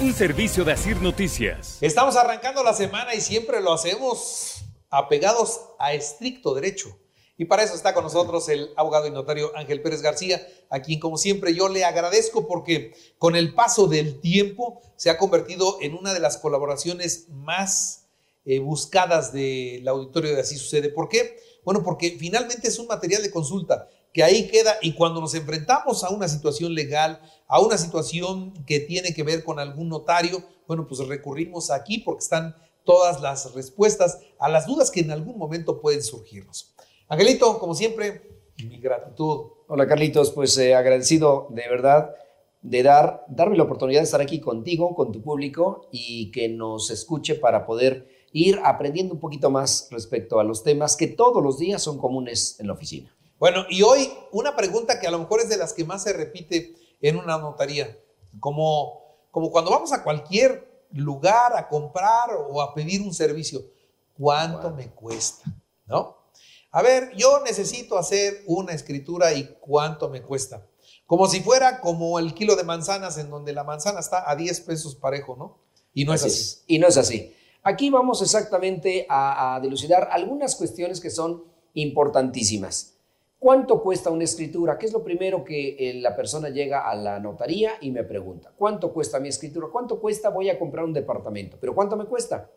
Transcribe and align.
Un 0.00 0.14
servicio 0.14 0.64
de 0.64 0.70
Asir 0.70 1.02
Noticias. 1.02 1.78
Estamos 1.80 2.14
arrancando 2.14 2.62
la 2.62 2.72
semana 2.72 3.16
y 3.16 3.20
siempre 3.20 3.60
lo 3.60 3.72
hacemos 3.72 4.62
apegados 4.90 5.60
a 5.76 5.92
estricto 5.92 6.54
derecho. 6.54 6.96
Y 7.36 7.46
para 7.46 7.64
eso 7.64 7.74
está 7.74 7.94
con 7.94 8.04
nosotros 8.04 8.48
el 8.48 8.70
abogado 8.76 9.08
y 9.08 9.10
notario 9.10 9.50
Ángel 9.56 9.82
Pérez 9.82 10.00
García, 10.00 10.40
a 10.70 10.82
quien 10.82 11.00
como 11.00 11.18
siempre 11.18 11.52
yo 11.52 11.68
le 11.68 11.84
agradezco 11.84 12.46
porque 12.46 12.94
con 13.18 13.34
el 13.34 13.54
paso 13.54 13.88
del 13.88 14.20
tiempo 14.20 14.80
se 14.94 15.10
ha 15.10 15.18
convertido 15.18 15.78
en 15.80 15.94
una 15.94 16.14
de 16.14 16.20
las 16.20 16.36
colaboraciones 16.38 17.26
más 17.30 18.06
eh, 18.44 18.60
buscadas 18.60 19.32
del 19.32 19.86
auditorio 19.88 20.32
de 20.32 20.42
Así 20.42 20.58
Sucede. 20.58 20.90
¿Por 20.90 21.08
qué? 21.08 21.40
Bueno, 21.64 21.82
porque 21.82 22.16
finalmente 22.20 22.68
es 22.68 22.78
un 22.78 22.86
material 22.86 23.20
de 23.20 23.32
consulta 23.32 23.88
ahí 24.22 24.48
queda 24.48 24.76
y 24.82 24.94
cuando 24.94 25.20
nos 25.20 25.34
enfrentamos 25.34 26.04
a 26.04 26.10
una 26.10 26.28
situación 26.28 26.74
legal, 26.74 27.20
a 27.46 27.60
una 27.60 27.76
situación 27.76 28.52
que 28.64 28.80
tiene 28.80 29.14
que 29.14 29.22
ver 29.22 29.44
con 29.44 29.58
algún 29.58 29.88
notario, 29.88 30.42
bueno, 30.66 30.86
pues 30.86 31.06
recurrimos 31.06 31.70
aquí 31.70 31.98
porque 31.98 32.22
están 32.22 32.54
todas 32.84 33.20
las 33.20 33.54
respuestas 33.54 34.18
a 34.38 34.48
las 34.48 34.66
dudas 34.66 34.90
que 34.90 35.00
en 35.00 35.10
algún 35.10 35.36
momento 35.36 35.80
pueden 35.80 36.02
surgirnos. 36.02 36.74
Angelito, 37.08 37.58
como 37.58 37.74
siempre, 37.74 38.40
mi 38.64 38.78
gratitud. 38.78 39.50
Hola 39.68 39.86
Carlitos, 39.86 40.30
pues 40.30 40.56
eh, 40.58 40.74
agradecido 40.74 41.48
de 41.50 41.68
verdad 41.68 42.14
de 42.62 42.82
dar, 42.82 43.24
darme 43.28 43.56
la 43.56 43.62
oportunidad 43.64 44.00
de 44.00 44.04
estar 44.04 44.20
aquí 44.20 44.40
contigo, 44.40 44.94
con 44.94 45.12
tu 45.12 45.22
público 45.22 45.88
y 45.92 46.30
que 46.30 46.48
nos 46.48 46.90
escuche 46.90 47.34
para 47.34 47.66
poder 47.66 48.08
ir 48.32 48.60
aprendiendo 48.64 49.14
un 49.14 49.20
poquito 49.20 49.50
más 49.50 49.88
respecto 49.90 50.40
a 50.40 50.44
los 50.44 50.62
temas 50.62 50.96
que 50.96 51.06
todos 51.06 51.42
los 51.42 51.58
días 51.58 51.82
son 51.82 51.98
comunes 51.98 52.58
en 52.58 52.66
la 52.66 52.72
oficina. 52.72 53.14
Bueno, 53.38 53.64
y 53.70 53.82
hoy 53.82 54.10
una 54.32 54.56
pregunta 54.56 54.98
que 54.98 55.06
a 55.06 55.10
lo 55.10 55.20
mejor 55.20 55.40
es 55.40 55.48
de 55.48 55.56
las 55.56 55.72
que 55.72 55.84
más 55.84 56.02
se 56.02 56.12
repite 56.12 56.74
en 57.00 57.16
una 57.16 57.38
notaría, 57.38 57.96
como, 58.40 59.16
como 59.30 59.50
cuando 59.50 59.70
vamos 59.70 59.92
a 59.92 60.02
cualquier 60.02 60.86
lugar 60.92 61.56
a 61.56 61.68
comprar 61.68 62.30
o 62.50 62.60
a 62.60 62.74
pedir 62.74 63.00
un 63.02 63.14
servicio, 63.14 63.62
¿cuánto 64.18 64.70
me 64.70 64.90
cuesta? 64.90 65.44
¿No? 65.86 66.16
A 66.72 66.82
ver, 66.82 67.12
yo 67.16 67.40
necesito 67.44 67.96
hacer 67.96 68.42
una 68.46 68.72
escritura 68.72 69.32
y 69.32 69.56
cuánto 69.60 70.08
me 70.08 70.22
cuesta. 70.22 70.66
Como 71.06 71.26
si 71.26 71.40
fuera 71.40 71.80
como 71.80 72.18
el 72.18 72.34
kilo 72.34 72.56
de 72.56 72.64
manzanas 72.64 73.16
en 73.18 73.30
donde 73.30 73.52
la 73.52 73.64
manzana 73.64 74.00
está 74.00 74.28
a 74.28 74.36
10 74.36 74.60
pesos 74.62 74.94
parejo, 74.94 75.36
¿no? 75.36 75.58
Y 75.94 76.04
no 76.04 76.12
es 76.12 76.24
así. 76.24 76.58
Y 76.66 76.78
no 76.78 76.88
es 76.88 76.96
así. 76.96 77.34
Aquí 77.62 77.88
vamos 77.88 78.20
exactamente 78.20 79.06
a, 79.08 79.54
a 79.54 79.60
dilucidar 79.60 80.08
algunas 80.12 80.56
cuestiones 80.56 81.00
que 81.00 81.10
son 81.10 81.44
importantísimas. 81.72 82.97
¿Cuánto 83.38 83.80
cuesta 83.80 84.10
una 84.10 84.24
escritura? 84.24 84.76
¿Qué 84.76 84.86
es 84.86 84.92
lo 84.92 85.04
primero 85.04 85.44
que 85.44 85.76
eh, 85.78 85.94
la 86.00 86.16
persona 86.16 86.48
llega 86.48 86.90
a 86.90 86.96
la 86.96 87.20
notaría 87.20 87.74
y 87.80 87.92
me 87.92 88.02
pregunta? 88.02 88.52
¿Cuánto 88.56 88.92
cuesta 88.92 89.20
mi 89.20 89.28
escritura? 89.28 89.68
¿Cuánto 89.70 90.00
cuesta? 90.00 90.28
Voy 90.28 90.50
a 90.50 90.58
comprar 90.58 90.84
un 90.84 90.92
departamento. 90.92 91.56
¿Pero 91.60 91.72
cuánto 91.72 91.96
me 91.96 92.06
cuesta? 92.06 92.50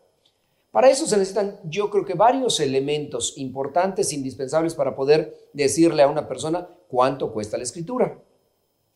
Para 0.72 0.90
eso 0.90 1.06
se 1.06 1.16
necesitan, 1.16 1.60
yo 1.64 1.88
creo 1.88 2.04
que 2.04 2.14
varios 2.14 2.58
elementos 2.58 3.34
importantes, 3.36 4.12
indispensables 4.12 4.74
para 4.74 4.96
poder 4.96 5.50
decirle 5.52 6.02
a 6.02 6.08
una 6.08 6.26
persona 6.26 6.66
cuánto 6.88 7.32
cuesta 7.32 7.58
la 7.58 7.62
escritura. 7.62 8.18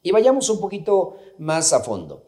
Y 0.02 0.10
vayamos 0.10 0.48
un 0.50 0.58
poquito 0.58 1.16
más 1.38 1.72
a 1.72 1.80
fondo. 1.80 2.24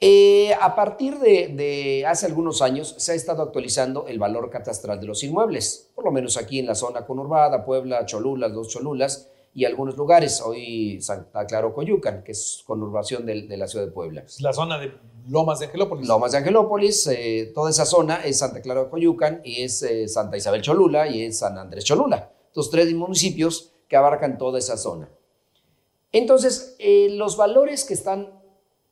Eh, 0.00 0.54
a 0.60 0.76
partir 0.76 1.18
de, 1.18 1.48
de, 1.48 2.06
hace 2.06 2.26
algunos 2.26 2.62
años 2.62 2.94
se 2.98 3.12
ha 3.12 3.14
estado 3.16 3.42
actualizando 3.42 4.06
el 4.06 4.20
valor 4.20 4.48
catastral 4.48 5.00
de 5.00 5.08
los 5.08 5.24
inmuebles, 5.24 5.90
por 5.92 6.04
lo 6.04 6.12
menos 6.12 6.36
aquí 6.36 6.60
en 6.60 6.66
la 6.66 6.76
zona 6.76 7.04
conurbada, 7.04 7.64
Puebla, 7.64 8.06
Cholulas, 8.06 8.52
Dos 8.52 8.68
Cholulas 8.68 9.28
y 9.54 9.64
algunos 9.64 9.96
lugares, 9.96 10.40
hoy 10.40 11.00
Santa 11.00 11.44
Clara 11.46 11.72
Coyucan, 11.72 12.22
que 12.22 12.30
es 12.30 12.62
conurbación 12.64 13.26
de, 13.26 13.42
de, 13.42 13.56
la 13.56 13.66
ciudad 13.66 13.86
de 13.86 13.90
Puebla. 13.90 14.24
La 14.38 14.52
zona 14.52 14.78
de 14.78 14.92
Lomas 15.26 15.58
de 15.58 15.66
Angelópolis. 15.66 16.06
Lomas 16.06 16.30
de 16.30 16.38
Angelópolis, 16.38 17.06
eh, 17.08 17.50
toda 17.52 17.70
esa 17.70 17.84
zona 17.84 18.22
es 18.24 18.38
Santa 18.38 18.62
Clara 18.62 18.88
Coyucan 18.88 19.40
y 19.42 19.62
es 19.62 19.82
eh, 19.82 20.06
Santa 20.06 20.36
Isabel 20.36 20.62
Cholula 20.62 21.08
y 21.08 21.22
es 21.22 21.40
San 21.40 21.58
Andrés 21.58 21.84
Cholula. 21.84 22.30
Estos 22.46 22.70
tres 22.70 22.94
municipios 22.94 23.72
que 23.88 23.96
abarcan 23.96 24.38
toda 24.38 24.60
esa 24.60 24.76
zona. 24.76 25.08
Entonces, 26.12 26.76
los 27.10 27.36
valores 27.36 27.84
que 27.84 27.94
están 27.94 28.40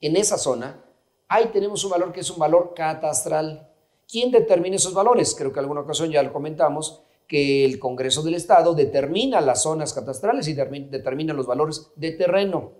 en 0.00 0.16
esa 0.16 0.36
zona 0.36 0.85
ahí 1.28 1.46
tenemos 1.52 1.84
un 1.84 1.90
valor 1.90 2.12
que 2.12 2.20
es 2.20 2.30
un 2.30 2.38
valor 2.38 2.72
catastral. 2.74 3.70
¿Quién 4.08 4.30
determina 4.30 4.76
esos 4.76 4.94
valores? 4.94 5.34
Creo 5.34 5.52
que 5.52 5.60
alguna 5.60 5.80
ocasión 5.80 6.10
ya 6.10 6.22
lo 6.22 6.32
comentamos, 6.32 7.02
que 7.26 7.64
el 7.64 7.78
Congreso 7.78 8.22
del 8.22 8.34
Estado 8.34 8.74
determina 8.74 9.40
las 9.40 9.62
zonas 9.62 9.92
catastrales 9.92 10.46
y 10.48 10.54
determina 10.54 11.32
los 11.32 11.46
valores 11.46 11.90
de 11.96 12.12
terreno 12.12 12.72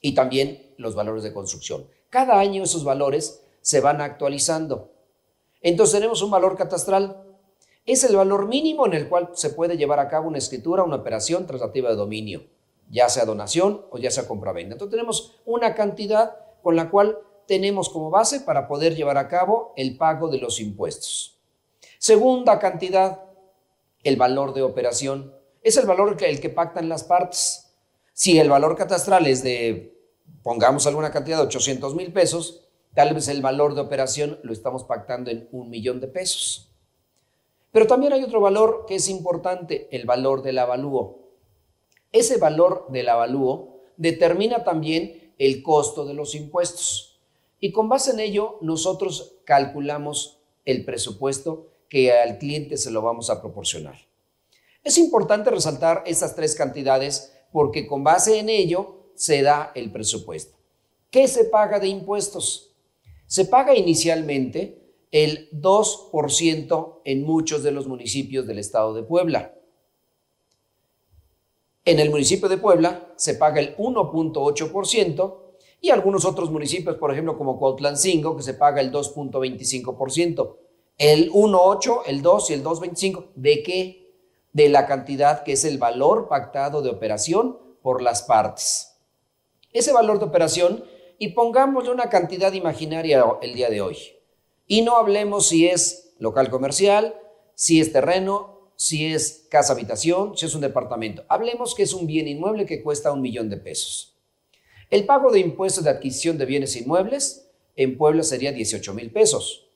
y 0.00 0.14
también 0.14 0.74
los 0.76 0.94
valores 0.94 1.24
de 1.24 1.32
construcción. 1.32 1.86
Cada 2.10 2.38
año 2.38 2.62
esos 2.62 2.84
valores 2.84 3.42
se 3.60 3.80
van 3.80 4.00
actualizando. 4.00 4.92
Entonces 5.60 5.94
tenemos 5.94 6.22
un 6.22 6.30
valor 6.30 6.56
catastral. 6.56 7.24
Es 7.84 8.04
el 8.04 8.14
valor 8.14 8.46
mínimo 8.46 8.86
en 8.86 8.94
el 8.94 9.08
cual 9.08 9.30
se 9.32 9.50
puede 9.50 9.76
llevar 9.76 9.98
a 9.98 10.08
cabo 10.08 10.28
una 10.28 10.38
escritura, 10.38 10.84
una 10.84 10.96
operación 10.96 11.46
traslativa 11.46 11.90
de 11.90 11.96
dominio, 11.96 12.44
ya 12.90 13.08
sea 13.08 13.24
donación 13.24 13.86
o 13.90 13.98
ya 13.98 14.10
sea 14.10 14.28
compraventa. 14.28 14.74
Entonces 14.74 14.92
tenemos 14.92 15.40
una 15.44 15.74
cantidad 15.74 16.36
con 16.62 16.76
la 16.76 16.90
cual 16.90 17.18
tenemos 17.46 17.88
como 17.88 18.10
base 18.10 18.40
para 18.40 18.66
poder 18.66 18.94
llevar 18.94 19.18
a 19.18 19.28
cabo 19.28 19.72
el 19.76 19.96
pago 19.96 20.28
de 20.28 20.38
los 20.38 20.60
impuestos. 20.60 21.38
Segunda 21.98 22.58
cantidad, 22.58 23.24
el 24.02 24.16
valor 24.16 24.54
de 24.54 24.62
operación. 24.62 25.34
Es 25.62 25.76
el 25.76 25.86
valor 25.86 26.16
que, 26.16 26.28
el 26.28 26.40
que 26.40 26.48
pactan 26.48 26.88
las 26.88 27.04
partes. 27.04 27.74
Si 28.12 28.38
el 28.38 28.50
valor 28.50 28.76
catastral 28.76 29.26
es 29.26 29.42
de, 29.42 29.96
pongamos 30.42 30.86
alguna 30.86 31.10
cantidad 31.10 31.38
de 31.38 31.44
800 31.44 31.94
mil 31.94 32.12
pesos, 32.12 32.68
tal 32.94 33.14
vez 33.14 33.28
el 33.28 33.42
valor 33.42 33.74
de 33.74 33.80
operación 33.80 34.38
lo 34.42 34.52
estamos 34.52 34.84
pactando 34.84 35.30
en 35.30 35.48
un 35.52 35.70
millón 35.70 36.00
de 36.00 36.08
pesos. 36.08 36.72
Pero 37.70 37.86
también 37.86 38.12
hay 38.12 38.22
otro 38.22 38.40
valor 38.40 38.84
que 38.86 38.96
es 38.96 39.08
importante, 39.08 39.88
el 39.92 40.04
valor 40.04 40.42
del 40.42 40.58
avalúo. 40.58 41.30
Ese 42.12 42.36
valor 42.36 42.86
del 42.90 43.08
avalúo 43.08 43.80
determina 43.96 44.62
también 44.62 45.34
el 45.38 45.62
costo 45.62 46.04
de 46.04 46.14
los 46.14 46.34
impuestos. 46.34 47.11
Y 47.64 47.70
con 47.70 47.88
base 47.88 48.10
en 48.10 48.18
ello, 48.18 48.58
nosotros 48.60 49.36
calculamos 49.44 50.40
el 50.64 50.84
presupuesto 50.84 51.68
que 51.88 52.10
al 52.10 52.38
cliente 52.38 52.76
se 52.76 52.90
lo 52.90 53.02
vamos 53.02 53.30
a 53.30 53.40
proporcionar. 53.40 53.94
Es 54.82 54.98
importante 54.98 55.48
resaltar 55.48 56.02
estas 56.04 56.34
tres 56.34 56.56
cantidades 56.56 57.32
porque 57.52 57.86
con 57.86 58.02
base 58.02 58.40
en 58.40 58.48
ello 58.48 59.12
se 59.14 59.42
da 59.42 59.70
el 59.76 59.92
presupuesto. 59.92 60.58
¿Qué 61.08 61.28
se 61.28 61.44
paga 61.44 61.78
de 61.78 61.86
impuestos? 61.86 62.74
Se 63.28 63.44
paga 63.44 63.76
inicialmente 63.76 64.82
el 65.12 65.48
2% 65.52 67.00
en 67.04 67.22
muchos 67.22 67.62
de 67.62 67.70
los 67.70 67.86
municipios 67.86 68.44
del 68.44 68.58
estado 68.58 68.92
de 68.92 69.04
Puebla. 69.04 69.54
En 71.84 72.00
el 72.00 72.10
municipio 72.10 72.48
de 72.48 72.58
Puebla 72.58 73.12
se 73.14 73.34
paga 73.34 73.60
el 73.60 73.76
1.8% 73.76 75.41
y 75.84 75.90
algunos 75.90 76.24
otros 76.24 76.50
municipios, 76.50 76.96
por 76.96 77.10
ejemplo, 77.10 77.36
como 77.36 77.58
Cuautlancingo, 77.58 78.36
que 78.36 78.44
se 78.44 78.54
paga 78.54 78.80
el 78.80 78.92
2.25%. 78.92 80.56
El 80.96 81.32
1.8, 81.32 82.02
el 82.06 82.22
2 82.22 82.50
y 82.50 82.54
el 82.54 82.62
2.25, 82.62 83.26
¿de 83.34 83.62
qué? 83.64 84.14
De 84.52 84.68
la 84.68 84.86
cantidad 84.86 85.42
que 85.42 85.52
es 85.52 85.64
el 85.64 85.78
valor 85.78 86.28
pactado 86.28 86.82
de 86.82 86.90
operación 86.90 87.58
por 87.82 88.00
las 88.00 88.22
partes. 88.22 88.96
Ese 89.72 89.92
valor 89.92 90.20
de 90.20 90.26
operación, 90.26 90.84
y 91.18 91.28
pongámosle 91.28 91.90
una 91.90 92.08
cantidad 92.08 92.52
imaginaria 92.52 93.24
el 93.42 93.54
día 93.54 93.68
de 93.68 93.80
hoy. 93.80 93.98
Y 94.68 94.82
no 94.82 94.96
hablemos 94.96 95.48
si 95.48 95.66
es 95.66 96.14
local 96.18 96.48
comercial, 96.48 97.16
si 97.56 97.80
es 97.80 97.92
terreno, 97.92 98.70
si 98.76 99.12
es 99.12 99.46
casa 99.50 99.72
habitación, 99.72 100.36
si 100.36 100.46
es 100.46 100.54
un 100.54 100.60
departamento. 100.60 101.24
Hablemos 101.28 101.74
que 101.74 101.82
es 101.82 101.92
un 101.92 102.06
bien 102.06 102.28
inmueble 102.28 102.66
que 102.66 102.82
cuesta 102.82 103.12
un 103.12 103.20
millón 103.20 103.50
de 103.50 103.56
pesos. 103.56 104.11
El 104.92 105.06
pago 105.06 105.32
de 105.32 105.40
impuestos 105.40 105.84
de 105.84 105.88
adquisición 105.88 106.36
de 106.36 106.44
bienes 106.44 106.76
inmuebles 106.76 107.48
en 107.76 107.96
Puebla 107.96 108.22
sería 108.22 108.52
18 108.52 108.92
mil 108.92 109.10
pesos. 109.10 109.70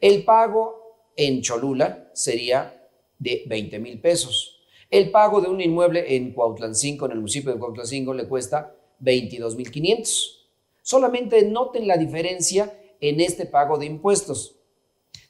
El 0.00 0.24
pago 0.24 1.10
en 1.14 1.42
Cholula 1.42 2.08
sería 2.14 2.88
de 3.18 3.44
20 3.48 3.78
mil 3.80 4.00
pesos. 4.00 4.62
El 4.88 5.10
pago 5.10 5.42
de 5.42 5.48
un 5.48 5.60
inmueble 5.60 6.16
en 6.16 6.32
Cuautlancingo, 6.32 7.04
en 7.04 7.12
el 7.12 7.18
municipio 7.18 7.52
de 7.52 7.58
Cuautlancingo, 7.58 8.14
le 8.14 8.26
cuesta 8.26 8.74
22 9.00 9.56
mil 9.56 9.70
500. 9.70 10.48
Solamente 10.80 11.42
noten 11.42 11.86
la 11.86 11.98
diferencia 11.98 12.74
en 12.98 13.20
este 13.20 13.44
pago 13.44 13.76
de 13.76 13.84
impuestos. 13.84 14.56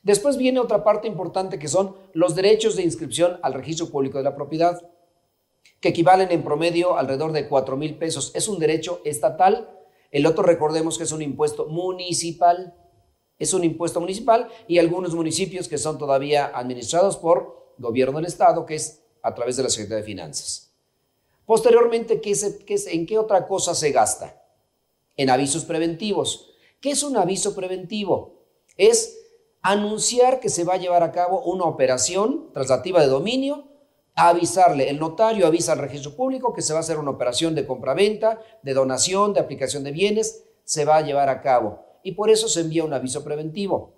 Después 0.04 0.36
viene 0.36 0.60
otra 0.60 0.84
parte 0.84 1.08
importante 1.08 1.58
que 1.58 1.66
son 1.66 1.96
los 2.12 2.36
derechos 2.36 2.76
de 2.76 2.84
inscripción 2.84 3.40
al 3.42 3.54
registro 3.54 3.90
público 3.90 4.18
de 4.18 4.24
la 4.24 4.36
propiedad, 4.36 4.80
que 5.82 5.88
equivalen 5.88 6.30
en 6.30 6.44
promedio 6.44 6.96
alrededor 6.96 7.32
de 7.32 7.48
4 7.48 7.76
mil 7.76 7.98
pesos. 7.98 8.30
Es 8.34 8.46
un 8.46 8.60
derecho 8.60 9.00
estatal. 9.04 9.68
El 10.12 10.26
otro 10.26 10.44
recordemos 10.44 10.96
que 10.96 11.04
es 11.04 11.12
un 11.12 11.20
impuesto 11.20 11.66
municipal. 11.66 12.74
Es 13.36 13.52
un 13.52 13.64
impuesto 13.64 14.00
municipal 14.00 14.48
y 14.68 14.78
algunos 14.78 15.12
municipios 15.14 15.66
que 15.66 15.78
son 15.78 15.98
todavía 15.98 16.52
administrados 16.54 17.16
por 17.16 17.74
gobierno 17.78 18.18
del 18.18 18.26
Estado, 18.26 18.64
que 18.64 18.76
es 18.76 19.02
a 19.22 19.34
través 19.34 19.56
de 19.56 19.64
la 19.64 19.70
Secretaría 19.70 20.02
de 20.02 20.06
Finanzas. 20.06 20.72
Posteriormente, 21.44 22.20
¿qué 22.20 22.32
¿en 22.86 23.04
qué 23.04 23.18
otra 23.18 23.48
cosa 23.48 23.74
se 23.74 23.90
gasta? 23.90 24.40
En 25.16 25.30
avisos 25.30 25.64
preventivos. 25.64 26.52
¿Qué 26.80 26.92
es 26.92 27.02
un 27.02 27.16
aviso 27.16 27.56
preventivo? 27.56 28.44
Es 28.76 29.18
anunciar 29.62 30.38
que 30.38 30.48
se 30.48 30.62
va 30.62 30.74
a 30.74 30.78
llevar 30.78 31.02
a 31.02 31.10
cabo 31.10 31.42
una 31.42 31.64
operación 31.64 32.50
traslativa 32.52 33.00
de 33.00 33.08
dominio, 33.08 33.71
avisarle, 34.14 34.88
el 34.90 34.98
notario 34.98 35.46
avisa 35.46 35.72
al 35.72 35.78
registro 35.78 36.14
público 36.14 36.52
que 36.52 36.62
se 36.62 36.72
va 36.72 36.78
a 36.78 36.82
hacer 36.82 36.98
una 36.98 37.10
operación 37.10 37.54
de 37.54 37.66
compraventa, 37.66 38.40
de 38.62 38.74
donación, 38.74 39.32
de 39.32 39.40
aplicación 39.40 39.84
de 39.84 39.92
bienes, 39.92 40.44
se 40.64 40.84
va 40.84 40.96
a 40.96 41.02
llevar 41.02 41.28
a 41.28 41.40
cabo. 41.40 41.86
Y 42.02 42.12
por 42.12 42.30
eso 42.30 42.48
se 42.48 42.60
envía 42.60 42.84
un 42.84 42.92
aviso 42.92 43.24
preventivo 43.24 43.94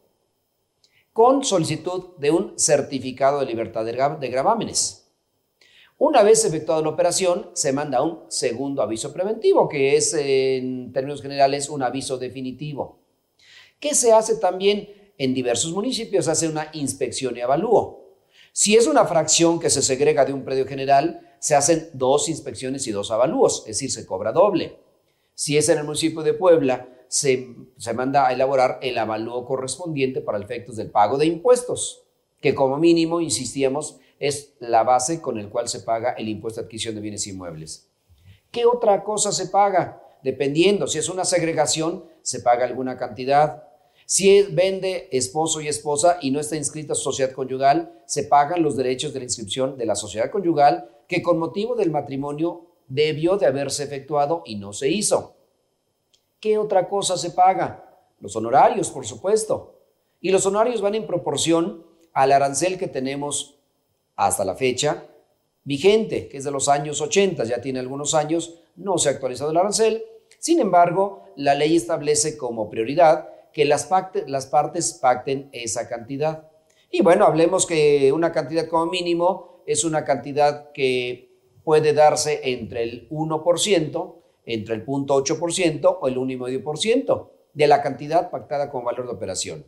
con 1.15 1.45
solicitud 1.45 2.17
de 2.19 2.33
un 2.33 2.59
certificado 2.59 3.39
de 3.39 3.47
libertad 3.47 3.85
de 3.85 4.29
gravámenes. 4.29 5.07
Una 5.97 6.25
vez 6.25 6.45
efectuada 6.45 6.83
la 6.83 6.89
operación, 6.89 7.51
se 7.55 7.73
manda 7.73 8.03
un 8.03 8.25
segundo 8.29 8.83
aviso 8.83 9.13
preventivo, 9.13 9.69
que 9.69 9.97
es 9.97 10.13
en 10.13 10.93
términos 10.93 11.23
generales 11.23 11.69
un 11.69 11.85
aviso 11.85 12.19
definitivo. 12.19 12.99
¿Qué 13.79 13.95
se 13.95 14.13
hace 14.13 14.39
también 14.39 14.89
en 15.17 15.35
diversos 15.35 15.73
municipios? 15.73 16.27
Hace 16.27 16.49
una 16.49 16.69
inspección 16.73 17.37
y 17.37 17.43
avalúo. 17.43 18.04
Si 18.57 18.77
es 18.77 18.87
una 18.87 19.05
fracción 19.05 19.59
que 19.59 19.69
se 19.69 19.83
segrega 19.83 20.25
de 20.25 20.33
un 20.33 20.45
predio 20.45 20.65
general, 20.65 21.29
se 21.41 21.57
hacen 21.57 21.91
dos 21.93 22.29
inspecciones 22.29 22.87
y 22.87 22.93
dos 22.93 23.11
avalúos, 23.11 23.63
es 23.63 23.79
decir, 23.79 23.91
se 23.91 24.07
cobra 24.07 24.31
doble. 24.31 24.79
Si 25.35 25.59
es 25.59 25.69
en 25.69 25.79
el 25.79 25.85
municipio 25.85 26.23
de 26.23 26.35
Puebla, 26.35 26.89
se, 27.09 27.49
se 27.77 27.93
manda 27.95 28.29
a 28.29 28.33
elaborar 28.33 28.79
el 28.81 28.97
avalúo 28.97 29.45
correspondiente 29.45 30.21
para 30.21 30.39
efectos 30.39 30.77
del 30.77 30.93
pago 30.93 31.19
de 31.19 31.27
impuestos, 31.27 32.05
que 32.41 32.55
como 32.55 32.77
mínimo, 32.77 33.21
insistíamos, 33.21 33.99
es 34.21 34.53
la 34.61 34.85
base 34.85 35.21
con 35.21 35.37
el 35.39 35.49
cual 35.49 35.69
se 35.69 35.81
paga 35.81 36.13
el 36.13 36.29
impuesto 36.29 36.61
de 36.61 36.67
adquisición 36.67 36.95
de 36.95 37.01
bienes 37.01 37.27
inmuebles. 37.27 37.89
¿Qué 38.53 38.67
otra 38.67 39.03
cosa 39.03 39.33
se 39.33 39.49
paga? 39.49 40.01
Dependiendo, 40.23 40.87
si 40.87 40.99
es 40.99 41.09
una 41.09 41.25
segregación, 41.25 42.05
se 42.23 42.39
paga 42.39 42.67
alguna 42.67 42.97
cantidad. 42.97 43.65
Si 44.07 44.43
vende 44.43 45.09
esposo 45.13 45.61
y 45.61 45.69
esposa 45.69 46.19
y 46.21 46.31
no 46.31 46.41
está 46.41 46.57
inscrita 46.57 46.95
sociedad 46.95 47.33
conyugal, 47.33 48.03
se 48.07 48.25
pagan 48.25 48.63
los 48.63 48.77
derechos 48.77 49.13
de 49.13 49.21
la 49.21 49.25
inscripción 49.25 49.79
de 49.79 49.87
la 49.87 49.97
sociedad 49.97 50.31
conyugal 50.31 50.91
que 51.09 51.23
con 51.23 51.39
motivo 51.39 51.75
del 51.75 51.91
matrimonio 51.91 52.67
debió 52.89 53.37
de 53.37 53.47
haberse 53.47 53.85
efectuado 53.85 54.43
y 54.45 54.57
no 54.57 54.73
se 54.73 54.91
hizo. 54.91 55.35
¿Qué 56.39 56.59
otra 56.59 56.89
cosa 56.89 57.17
se 57.17 57.31
paga? 57.31 57.85
Los 58.21 58.37
honorarios, 58.37 58.91
por 58.91 59.07
supuesto. 59.07 59.81
Y 60.21 60.31
los 60.31 60.45
honorarios 60.45 60.83
van 60.83 60.95
en 60.95 61.07
proporción 61.07 61.85
al 62.13 62.33
arancel 62.33 62.79
que 62.79 62.89
tenemos 62.89 63.57
hasta 64.17 64.45
la 64.45 64.55
fecha 64.55 65.07
vigente, 65.65 66.29
que 66.29 66.37
es 66.37 66.45
de 66.45 66.51
los 66.51 66.69
años 66.69 67.01
80, 67.01 67.45
ya 67.45 67.61
tiene 67.61 67.81
algunos 67.81 68.15
años, 68.15 68.55
no 68.77 68.99
se 68.99 69.09
ha 69.09 69.13
actualizado 69.13 69.51
el 69.51 69.57
arancel. 69.57 70.05
Sin 70.39 70.61
embargo, 70.61 71.25
la 71.37 71.55
ley 71.55 71.77
establece 71.77 72.37
como 72.37 72.69
prioridad 72.69 73.31
que 73.55 73.65
las, 73.65 73.87
partes 73.87 74.99
pacten 75.01 75.49
esa 75.53 75.89
cantidad. 75.89 76.49
Y 76.91 77.03
bueno, 77.03 77.25
hablemos 77.25 77.67
que 77.67 78.13
una 78.13 78.33
cantidad 78.33 78.67
como 78.69 78.87
mínimo 78.87 79.63
es 79.65 79.85
una 79.85 80.05
cantidad 80.05 80.73
que 80.73 81.31
puede 81.63 81.95
darse 81.95 82.41
entre 82.51 82.83
el 82.83 83.09
1%, 83.09 84.15
entre 84.45 84.75
el 84.75 84.85
0.8% 84.85 85.99
o 86.01 86.09
el 86.09 86.17
1,5% 86.17 87.31
de 87.55 87.67
la 87.69 87.81
cantidad 87.81 88.31
pactada 88.31 88.71
con 88.71 88.85
valor 88.85 89.07
de 89.07 89.13
operación. 89.13 89.65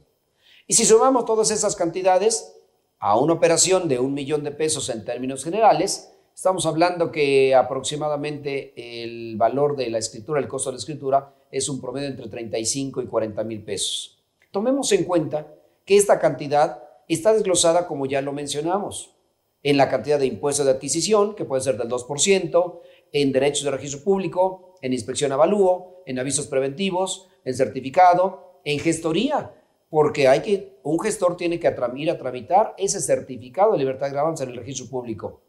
Y 0.66 0.74
si 0.74 0.84
sumamos 0.84 1.24
todas 1.24 1.52
esas 1.52 1.76
cantidades 1.76 2.56
a 2.98 3.16
una 3.16 3.34
operación 3.34 3.88
de 3.88 4.00
un 4.00 4.14
millón 4.14 4.42
de 4.42 4.50
pesos 4.50 4.88
en 4.88 5.04
términos 5.04 5.44
generales, 5.44 6.12
estamos 6.34 6.66
hablando 6.66 7.12
que 7.12 7.54
aproximadamente 7.54 8.72
el 8.76 9.36
valor 9.36 9.76
de 9.76 9.90
la 9.90 9.98
escritura, 9.98 10.40
el 10.40 10.48
costo 10.48 10.70
de 10.70 10.74
la 10.74 10.80
escritura, 10.80 11.34
es 11.50 11.68
un 11.68 11.80
promedio 11.80 12.08
entre 12.08 12.28
35 12.28 13.02
y 13.02 13.06
40 13.06 13.44
mil 13.44 13.62
pesos. 13.62 14.22
Tomemos 14.50 14.90
en 14.92 15.04
cuenta 15.04 15.52
que 15.84 15.96
esta 15.96 16.18
cantidad 16.18 16.82
está 17.08 17.32
desglosada, 17.32 17.86
como 17.86 18.06
ya 18.06 18.20
lo 18.20 18.32
mencionamos, 18.32 19.14
en 19.62 19.76
la 19.76 19.88
cantidad 19.88 20.18
de 20.18 20.26
impuestos 20.26 20.66
de 20.66 20.72
adquisición, 20.72 21.34
que 21.34 21.44
puede 21.44 21.62
ser 21.62 21.76
del 21.76 21.88
2%, 21.88 22.80
en 23.12 23.32
derechos 23.32 23.64
de 23.64 23.70
registro 23.70 24.02
público, 24.02 24.74
en 24.82 24.92
inspección 24.92 25.32
avalúo, 25.32 26.02
en 26.06 26.18
avisos 26.18 26.46
preventivos, 26.46 27.28
en 27.44 27.54
certificado, 27.54 28.60
en 28.64 28.78
gestoría, 28.78 29.54
porque 29.88 30.28
hay 30.28 30.40
que, 30.40 30.78
un 30.82 31.00
gestor 31.00 31.36
tiene 31.36 31.58
que 31.58 31.68
ir 31.68 32.18
tramitar 32.18 32.74
ese 32.78 33.00
certificado 33.00 33.72
de 33.72 33.78
libertad 33.78 34.06
de 34.06 34.12
gravámenes 34.12 34.40
en 34.40 34.50
el 34.50 34.56
registro 34.56 34.88
público. 34.88 35.40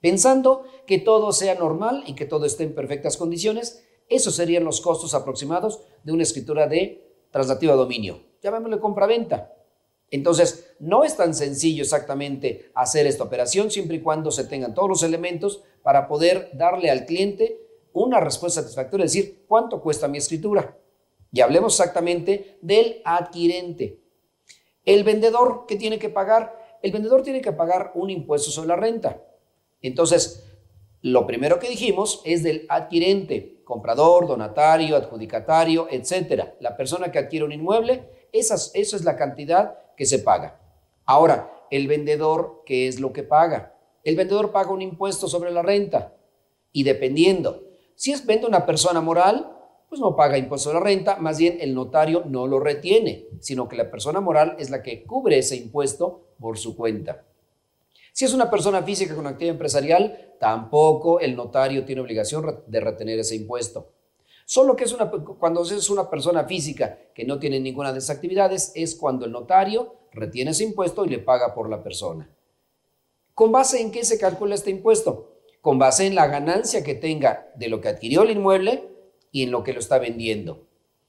Pensando 0.00 0.64
que 0.86 0.98
todo 0.98 1.32
sea 1.32 1.54
normal 1.54 2.04
y 2.06 2.14
que 2.14 2.24
todo 2.24 2.46
esté 2.46 2.64
en 2.64 2.74
perfectas 2.74 3.16
condiciones, 3.16 3.84
esos 4.08 4.34
serían 4.34 4.64
los 4.64 4.80
costos 4.80 5.14
aproximados 5.14 5.80
de 6.02 6.12
una 6.12 6.22
escritura 6.22 6.66
de 6.66 7.08
traslativa 7.30 7.74
dominio. 7.74 8.22
Llamémosle 8.42 8.78
compra-venta. 8.78 9.54
Entonces, 10.10 10.74
no 10.78 11.04
es 11.04 11.16
tan 11.16 11.34
sencillo 11.34 11.82
exactamente 11.82 12.70
hacer 12.74 13.06
esta 13.06 13.24
operación 13.24 13.70
siempre 13.70 13.98
y 13.98 14.00
cuando 14.00 14.30
se 14.30 14.44
tengan 14.44 14.74
todos 14.74 14.88
los 14.88 15.02
elementos 15.02 15.62
para 15.82 16.08
poder 16.08 16.50
darle 16.54 16.90
al 16.90 17.04
cliente 17.04 17.60
una 17.92 18.20
respuesta 18.20 18.62
satisfactoria, 18.62 19.06
es 19.06 19.12
decir, 19.12 19.44
¿cuánto 19.46 19.80
cuesta 19.82 20.08
mi 20.08 20.18
escritura? 20.18 20.78
Y 21.32 21.40
hablemos 21.40 21.78
exactamente 21.78 22.58
del 22.62 23.02
adquirente. 23.04 24.00
El 24.84 25.04
vendedor, 25.04 25.64
¿qué 25.66 25.76
tiene 25.76 25.98
que 25.98 26.08
pagar? 26.08 26.78
El 26.82 26.92
vendedor 26.92 27.22
tiene 27.22 27.42
que 27.42 27.52
pagar 27.52 27.92
un 27.94 28.08
impuesto 28.08 28.50
sobre 28.50 28.68
la 28.68 28.76
renta. 28.76 29.22
Entonces, 29.82 30.44
lo 31.02 31.26
primero 31.26 31.58
que 31.58 31.68
dijimos 31.68 32.22
es 32.24 32.42
del 32.42 32.64
adquirente, 32.68 33.57
comprador, 33.68 34.26
donatario, 34.26 34.96
adjudicatario, 34.96 35.88
etcétera. 35.90 36.54
La 36.58 36.74
persona 36.74 37.12
que 37.12 37.18
adquiere 37.18 37.44
un 37.44 37.52
inmueble, 37.52 38.08
esa, 38.32 38.54
es 38.72 39.04
la 39.04 39.14
cantidad 39.14 39.78
que 39.94 40.06
se 40.06 40.20
paga. 40.20 40.58
Ahora, 41.04 41.52
el 41.70 41.86
vendedor, 41.86 42.62
¿qué 42.64 42.88
es 42.88 42.98
lo 42.98 43.12
que 43.12 43.24
paga? 43.24 43.74
El 44.04 44.16
vendedor 44.16 44.52
paga 44.52 44.70
un 44.70 44.80
impuesto 44.80 45.28
sobre 45.28 45.50
la 45.50 45.60
renta 45.60 46.14
y 46.72 46.84
dependiendo, 46.84 47.62
si 47.94 48.10
es 48.10 48.24
vende 48.24 48.46
una 48.46 48.64
persona 48.64 49.02
moral, 49.02 49.54
pues 49.90 50.00
no 50.00 50.16
paga 50.16 50.38
impuesto 50.38 50.70
sobre 50.70 50.78
la 50.78 50.86
renta, 50.86 51.16
más 51.16 51.36
bien 51.36 51.58
el 51.60 51.74
notario 51.74 52.22
no 52.24 52.46
lo 52.46 52.60
retiene, 52.60 53.26
sino 53.40 53.68
que 53.68 53.76
la 53.76 53.90
persona 53.90 54.22
moral 54.22 54.56
es 54.58 54.70
la 54.70 54.82
que 54.82 55.04
cubre 55.04 55.36
ese 55.36 55.56
impuesto 55.56 56.28
por 56.40 56.56
su 56.56 56.74
cuenta. 56.74 57.26
Si 58.18 58.24
es 58.24 58.34
una 58.34 58.50
persona 58.50 58.82
física 58.82 59.14
con 59.14 59.28
actividad 59.28 59.52
empresarial, 59.52 60.34
tampoco 60.40 61.20
el 61.20 61.36
notario 61.36 61.84
tiene 61.84 62.00
obligación 62.00 62.64
de 62.66 62.80
retener 62.80 63.20
ese 63.20 63.36
impuesto. 63.36 63.92
Solo 64.44 64.74
que 64.74 64.82
es 64.82 64.92
una, 64.92 65.08
cuando 65.08 65.62
es 65.62 65.88
una 65.88 66.10
persona 66.10 66.42
física 66.42 66.98
que 67.14 67.24
no 67.24 67.38
tiene 67.38 67.60
ninguna 67.60 67.92
de 67.92 68.00
esas 68.00 68.16
actividades, 68.16 68.72
es 68.74 68.96
cuando 68.96 69.24
el 69.24 69.30
notario 69.30 69.94
retiene 70.10 70.50
ese 70.50 70.64
impuesto 70.64 71.04
y 71.04 71.10
le 71.10 71.20
paga 71.20 71.54
por 71.54 71.70
la 71.70 71.80
persona. 71.80 72.28
¿Con 73.34 73.52
base 73.52 73.80
en 73.80 73.92
qué 73.92 74.04
se 74.04 74.18
calcula 74.18 74.56
este 74.56 74.70
impuesto? 74.70 75.36
Con 75.60 75.78
base 75.78 76.04
en 76.04 76.16
la 76.16 76.26
ganancia 76.26 76.82
que 76.82 76.96
tenga 76.96 77.52
de 77.54 77.68
lo 77.68 77.80
que 77.80 77.86
adquirió 77.86 78.24
el 78.24 78.32
inmueble 78.32 78.82
y 79.30 79.44
en 79.44 79.52
lo 79.52 79.62
que 79.62 79.74
lo 79.74 79.78
está 79.78 80.00
vendiendo. 80.00 80.66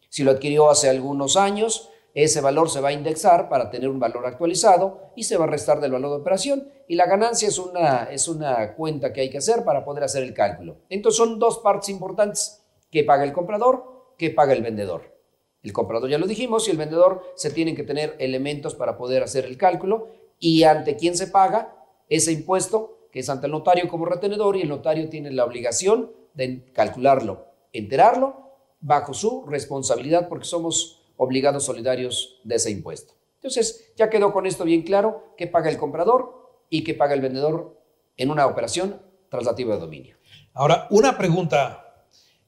Si 0.09 0.23
lo 0.23 0.29
adquirió 0.29 0.69
hace 0.69 0.89
algunos 0.89 1.37
años, 1.37 1.89
ese 2.23 2.41
valor 2.41 2.69
se 2.69 2.81
va 2.81 2.89
a 2.89 2.93
indexar 2.93 3.49
para 3.49 3.69
tener 3.69 3.89
un 3.89 3.99
valor 3.99 4.25
actualizado 4.25 5.11
y 5.15 5.23
se 5.23 5.38
va 5.38 5.45
a 5.45 5.49
restar 5.49 5.79
del 5.79 5.91
valor 5.91 6.11
de 6.11 6.17
operación. 6.17 6.67
Y 6.88 6.95
la 6.95 7.05
ganancia 7.05 7.47
es 7.47 7.59
una, 7.59 8.05
es 8.11 8.27
una 8.27 8.73
cuenta 8.75 9.13
que 9.13 9.21
hay 9.21 9.29
que 9.29 9.38
hacer 9.38 9.63
para 9.63 9.85
poder 9.85 10.03
hacer 10.03 10.23
el 10.23 10.33
cálculo. 10.33 10.77
Entonces 10.89 11.17
son 11.17 11.38
dos 11.39 11.59
partes 11.59 11.89
importantes. 11.89 12.65
¿Qué 12.89 13.03
paga 13.03 13.23
el 13.23 13.33
comprador? 13.33 14.13
¿Qué 14.17 14.31
paga 14.31 14.53
el 14.53 14.63
vendedor? 14.63 15.15
El 15.61 15.73
comprador 15.73 16.09
ya 16.09 16.17
lo 16.17 16.25
dijimos 16.25 16.67
y 16.67 16.71
el 16.71 16.77
vendedor 16.77 17.21
se 17.35 17.51
tienen 17.51 17.75
que 17.75 17.83
tener 17.83 18.15
elementos 18.19 18.75
para 18.75 18.97
poder 18.97 19.23
hacer 19.23 19.45
el 19.45 19.57
cálculo 19.57 20.07
y 20.39 20.63
ante 20.63 20.95
quién 20.95 21.15
se 21.15 21.27
paga 21.27 21.75
ese 22.07 22.31
impuesto, 22.31 23.07
que 23.11 23.19
es 23.19 23.29
ante 23.29 23.45
el 23.47 23.51
notario 23.51 23.88
como 23.88 24.05
retenedor 24.05 24.55
y 24.55 24.61
el 24.61 24.69
notario 24.69 25.09
tiene 25.09 25.31
la 25.31 25.45
obligación 25.45 26.11
de 26.33 26.71
calcularlo, 26.73 27.45
enterarlo 27.73 28.49
bajo 28.79 29.13
su 29.13 29.45
responsabilidad 29.45 30.29
porque 30.29 30.45
somos 30.45 30.99
obligados 31.19 31.65
solidarios 31.65 32.41
de 32.43 32.55
ese 32.55 32.71
impuesto. 32.71 33.13
Entonces, 33.35 33.93
ya 33.95 34.09
quedó 34.09 34.33
con 34.33 34.47
esto 34.47 34.63
bien 34.63 34.81
claro, 34.81 35.35
¿qué 35.38 35.45
paga 35.45 35.69
el 35.69 35.77
comprador? 35.77 36.39
y 36.69 36.83
que 36.83 36.93
paga 36.93 37.13
el 37.13 37.21
vendedor 37.21 37.77
en 38.17 38.31
una 38.31 38.45
operación 38.45 39.01
traslativa 39.29 39.75
de 39.75 39.81
dominio. 39.81 40.17
Ahora, 40.53 40.88
una 40.91 41.17
pregunta. 41.17 41.85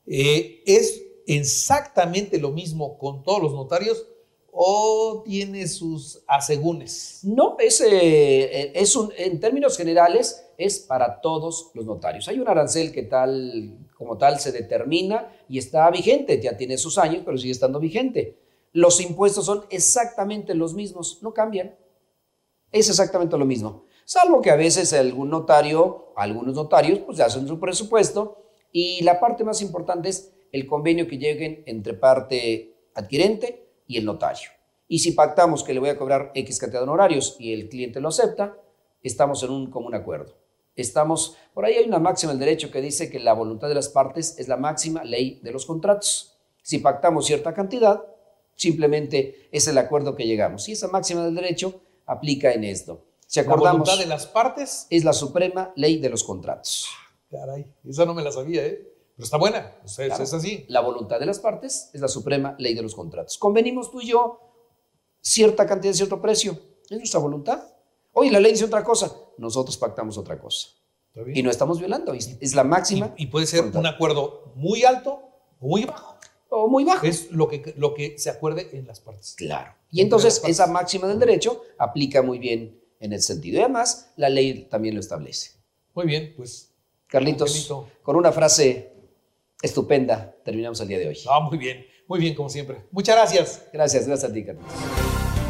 Eh, 0.07 0.63
¿Es 0.65 1.03
exactamente 1.27 2.39
lo 2.39 2.51
mismo 2.51 2.97
con 2.97 3.23
todos 3.23 3.41
los 3.41 3.53
notarios 3.53 4.05
o 4.51 5.21
tiene 5.23 5.67
sus 5.67 6.23
asegúnes? 6.27 7.19
No, 7.23 7.55
es, 7.59 7.81
eh, 7.81 8.71
es 8.73 8.95
un, 8.95 9.13
en 9.17 9.39
términos 9.39 9.77
generales 9.77 10.45
es 10.57 10.79
para 10.79 11.21
todos 11.21 11.71
los 11.73 11.85
notarios. 11.85 12.27
Hay 12.27 12.39
un 12.39 12.47
arancel 12.47 12.91
que 12.91 13.03
tal 13.03 13.77
como 13.95 14.17
tal 14.17 14.39
se 14.39 14.51
determina 14.51 15.31
y 15.47 15.59
está 15.59 15.89
vigente, 15.89 16.41
ya 16.41 16.57
tiene 16.57 16.77
sus 16.77 16.97
años, 16.97 17.21
pero 17.23 17.37
sigue 17.37 17.51
estando 17.51 17.79
vigente. 17.79 18.37
Los 18.73 19.01
impuestos 19.01 19.45
son 19.45 19.65
exactamente 19.69 20.53
los 20.55 20.73
mismos, 20.73 21.19
no 21.21 21.33
cambian. 21.33 21.75
Es 22.71 22.89
exactamente 22.89 23.37
lo 23.37 23.45
mismo. 23.45 23.85
Salvo 24.05 24.41
que 24.41 24.51
a 24.51 24.55
veces 24.55 24.93
algún 24.93 25.29
notario, 25.29 26.13
algunos 26.15 26.55
notarios, 26.55 26.99
pues 26.99 27.19
hacen 27.19 27.47
su 27.47 27.59
presupuesto 27.59 28.45
y 28.71 29.03
la 29.03 29.19
parte 29.19 29.43
más 29.43 29.61
importante 29.61 30.09
es 30.09 30.33
el 30.51 30.67
convenio 30.67 31.07
que 31.07 31.17
lleguen 31.17 31.63
entre 31.65 31.93
parte 31.93 32.89
adquirente 32.95 33.69
y 33.87 33.97
el 33.97 34.05
notario. 34.05 34.49
Y 34.87 34.99
si 34.99 35.11
pactamos 35.11 35.63
que 35.63 35.73
le 35.73 35.79
voy 35.79 35.89
a 35.89 35.97
cobrar 35.97 36.31
X 36.33 36.59
cantidad 36.59 36.81
de 36.81 36.83
honorarios 36.83 37.35
y 37.39 37.53
el 37.53 37.69
cliente 37.69 38.01
lo 38.01 38.09
acepta, 38.09 38.57
estamos 39.01 39.43
en 39.43 39.51
un 39.51 39.69
común 39.69 39.95
acuerdo. 39.95 40.35
Estamos, 40.75 41.37
por 41.53 41.65
ahí 41.65 41.75
hay 41.75 41.85
una 41.85 41.99
máxima 41.99 42.31
del 42.31 42.39
derecho 42.39 42.71
que 42.71 42.81
dice 42.81 43.09
que 43.09 43.19
la 43.19 43.33
voluntad 43.33 43.67
de 43.67 43.75
las 43.75 43.89
partes 43.89 44.37
es 44.39 44.47
la 44.47 44.57
máxima 44.57 45.03
ley 45.03 45.39
de 45.43 45.51
los 45.51 45.65
contratos. 45.65 46.37
Si 46.61 46.79
pactamos 46.79 47.25
cierta 47.25 47.53
cantidad, 47.53 48.03
simplemente 48.55 49.47
es 49.51 49.67
el 49.67 49.77
acuerdo 49.77 50.15
que 50.15 50.25
llegamos. 50.25 50.67
Y 50.69 50.73
esa 50.73 50.87
máxima 50.87 51.23
del 51.25 51.35
derecho 51.35 51.81
aplica 52.05 52.51
en 52.53 52.63
esto. 52.63 53.05
Si 53.27 53.39
acordamos, 53.39 53.65
la 53.65 53.71
voluntad 53.71 53.97
de 53.99 54.05
las 54.07 54.27
partes 54.27 54.87
es 54.89 55.03
la 55.03 55.13
suprema 55.13 55.71
ley 55.75 55.97
de 55.99 56.09
los 56.09 56.23
contratos. 56.23 56.87
Caray, 57.29 57.65
esa 57.87 58.05
no 58.05 58.13
me 58.13 58.21
la 58.23 58.31
sabía, 58.31 58.65
¿eh? 58.65 58.87
Pero 59.15 59.23
está 59.25 59.37
buena, 59.37 59.75
o 59.83 59.87
sea, 59.87 60.05
Claro. 60.07 60.23
es 60.23 60.33
así. 60.33 60.65
La 60.67 60.81
voluntad 60.81 61.19
de 61.19 61.25
las 61.25 61.39
partes 61.39 61.89
es 61.93 62.01
la 62.01 62.07
suprema 62.07 62.55
ley 62.59 62.73
de 62.73 62.81
los 62.81 62.93
contratos. 62.95 63.37
Convenimos 63.37 63.89
tú 63.91 64.01
y 64.01 64.07
yo 64.07 64.39
cierta 65.21 65.65
cantidad, 65.65 65.93
cierto 65.93 66.21
precio. 66.21 66.57
Es 66.89 66.97
nuestra 66.97 67.19
voluntad. 67.19 67.63
Oye, 68.13 68.31
la 68.31 68.39
ley 68.39 68.51
dice 68.51 68.65
otra 68.65 68.83
cosa. 68.83 69.13
Nosotros 69.37 69.77
pactamos 69.77 70.17
otra 70.17 70.39
cosa. 70.39 70.67
Y 71.33 71.43
no 71.43 71.49
estamos 71.51 71.79
violando. 71.79 72.13
Es 72.13 72.37
es 72.39 72.53
la 72.55 72.63
máxima 72.63 73.13
Y, 73.17 73.23
y 73.23 73.27
puede 73.27 73.45
ser 73.45 73.59
voluntad. 73.61 73.79
un 73.81 73.85
acuerdo 73.87 74.51
muy 74.55 74.83
alto 74.83 75.21
o 75.59 75.67
muy 75.67 75.85
bajo. 75.85 76.17
O 76.51 76.67
muy 76.67 76.83
baja. 76.83 77.07
Es 77.07 77.31
lo 77.31 77.47
que, 77.47 77.73
lo 77.77 77.93
que 77.93 78.17
se 78.19 78.29
acuerde 78.29 78.69
en 78.73 78.85
las 78.85 78.99
partes. 78.99 79.33
Claro. 79.37 79.73
Y 79.89 80.01
entonces 80.01 80.41
esa 80.45 80.67
máxima 80.67 81.07
del 81.07 81.17
derecho 81.17 81.63
aplica 81.77 82.21
muy 82.21 82.39
bien 82.39 82.79
en 82.99 83.13
ese 83.13 83.33
sentido. 83.33 83.57
Y 83.57 83.63
además 83.63 84.11
la 84.17 84.29
ley 84.29 84.67
también 84.69 84.93
lo 84.93 85.01
establece. 85.01 85.51
Muy 85.93 86.05
bien, 86.05 86.33
pues. 86.35 86.67
Carlitos, 87.07 87.69
con 88.01 88.15
una 88.15 88.31
frase 88.31 88.93
estupenda, 89.61 90.33
terminamos 90.45 90.79
el 90.79 90.87
día 90.87 90.97
de 90.97 91.09
hoy. 91.09 91.17
Ah, 91.29 91.41
muy 91.41 91.57
bien, 91.57 91.85
muy 92.07 92.19
bien, 92.19 92.35
como 92.35 92.49
siempre. 92.49 92.77
Muchas 92.91 93.17
gracias. 93.17 93.63
Gracias, 93.73 94.07
gracias 94.07 94.31
a 94.31 94.33
ti, 94.33 94.45
Carlitos. 94.45 94.71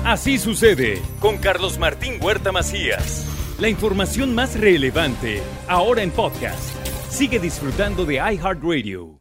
Así 0.04 0.40
sucede 0.40 1.00
con 1.20 1.38
Carlos 1.38 1.78
Martín 1.78 2.14
Huerta 2.20 2.52
Macías. 2.52 3.28
La 3.60 3.70
información 3.70 4.34
más 4.34 4.60
relevante 4.60 5.42
ahora 5.68 6.02
en 6.02 6.10
podcast. 6.10 6.76
Sigue 7.12 7.38
disfrutando 7.38 8.06
de 8.06 8.16
iHeartRadio. 8.16 9.21